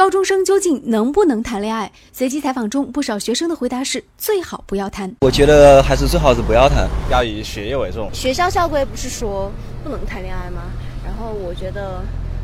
[0.00, 1.92] 高中生究竟能不能谈恋爱？
[2.10, 5.14] 随机采访中，不少学生的回答是最好不要谈。
[5.20, 8.08] 我觉得还是最好是不要谈，要以学业为重。
[8.14, 9.52] 学校校规不是说
[9.84, 10.62] 不能谈恋爱吗？
[11.04, 12.00] 然后我觉得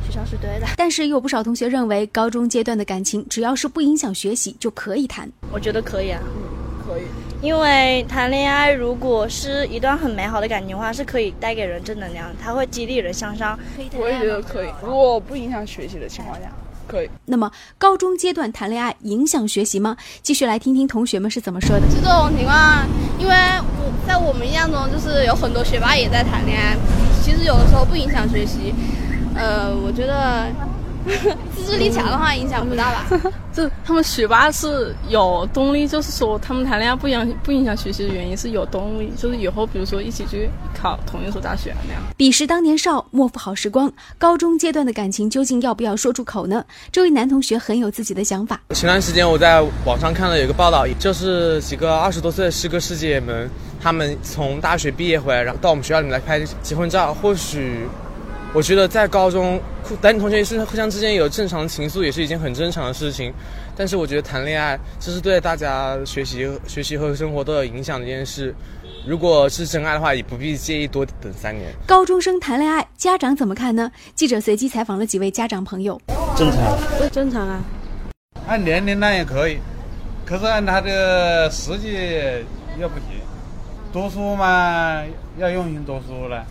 [0.06, 5.26] 学校是对的，但是有不少同学认为，高中阶段的感情只要是不影响学习就可以谈。
[5.50, 7.04] 我觉得可以啊，嗯，可以。
[7.40, 13.58] 因为谈恋爱如果是一段很美好的感情的话，是可以带给人正能量，它会激励人向上。
[13.98, 16.52] 我也觉得可以，如果不影响学习的情况下，
[16.86, 17.10] 可以。
[17.24, 19.96] 那么高中阶段谈恋爱影响学习吗？
[20.22, 21.86] 继续来听听同学们是怎么说的。
[21.88, 22.86] 就这种情况，
[23.18, 26.76] 因为我在我们印象中，就是有很多学霸也在谈恋爱，
[27.22, 28.74] 其实有的时候不影响学习。
[29.34, 30.46] 呃，我觉得。
[31.56, 33.06] 自制力强的话，影响不大吧？
[33.52, 42.02] 这他们学霸是有动力，就是说他们谈恋爱不影不影响学习的原因是有动力，就是以后比如说一起去考同一所大学那样。
[42.16, 43.90] 彼时当年少，莫负好时光。
[44.18, 46.64] 高中阶段的感情究竟要不要说出口呢？
[46.92, 48.60] 这位男同学很有自己的想法。
[48.70, 53.48] 前段时间我在网上看了有一个报道，就是几个二十多岁的师哥师姐们，
[53.80, 57.86] 他们从大学毕业回来，然后到我们学校里面来拍结婚照，或许。
[58.54, 59.60] 我觉得在高中，
[60.00, 63.30] 男女同学是互相之间有正常情愫，也是一件很正常的事情。
[63.76, 68.54] 但是我觉得谈恋爱，这是对大家学习、学习和生活都有影响的一件事。
[69.06, 71.70] 如果是真爱的话，也不必介意多等三年。
[71.86, 73.92] 高中生谈恋爱，家长怎么看呢？
[74.14, 76.00] 记者随机采访了几位家长朋友。
[76.34, 77.62] 正常，正常啊。
[78.46, 79.58] 按年龄呢也可以，
[80.24, 81.92] 可是按他的实际
[82.80, 83.20] 又不行。
[83.92, 85.02] 读书嘛，
[85.36, 86.44] 要用心读书了，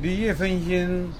[0.00, 1.12] 你一分心。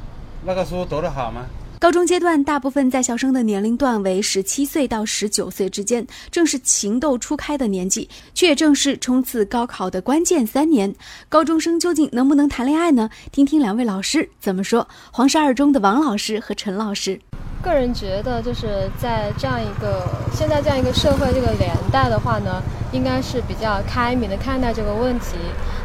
[0.44, 1.46] 那个书读得好吗？
[1.78, 10.92] 高中阶段，大部分在校生的年龄段为十七岁到十九岁之间，正是情窦初开的年纪，却也正是冲刺高考的关键三年。
[11.28, 13.08] 高中生究竟能不能谈恋爱呢？
[13.30, 14.86] 听听两位老师怎么说。
[15.12, 17.20] 黄石二中的王老师和陈老师，
[17.62, 20.02] 个人觉得，就是在这样一个
[20.34, 22.60] 现在这样一个社会这个年代的话呢，
[22.90, 25.36] 应该是比较开明的看待这个问题。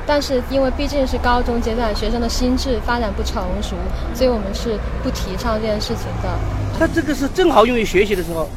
[0.06, 3.76] 但是因为毕竟是高中阶段，学生的心智发展不成熟，
[4.16, 6.30] 所以我们是不提倡这件事情的。
[6.80, 8.50] 他这个是正好用于学习的时候，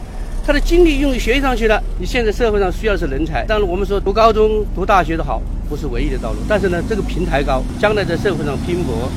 [0.46, 1.82] 他的精力用于学习上去了。
[1.98, 9.10] 你现在社会上需要的是人才，当然我们说读高中、读大学的好不是唯一的道路，但是呢，这个平台高，将来在社会上拼搏，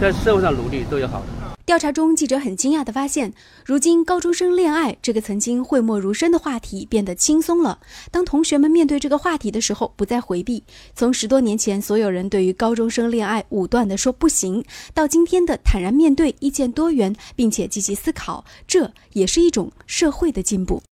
[0.00, 1.43] 在社会上努力都有好的。
[1.66, 3.32] 调查中，记者很惊讶地发现，
[3.64, 7.78] 如今高中生恋爱这个曾经讳莫如深的话题变得轻松了。
[8.10, 10.62] 当同学们面对这个话题的时候，不再回避。
[10.94, 20.82] 从十多年前，所有人对于高中生恋爱武断地说不行，到今天的坦然面对、意见多元，并且积极思考，这也是一种社会的进步。